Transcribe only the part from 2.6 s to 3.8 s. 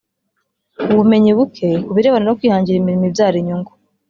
imirimo ibyara inyungu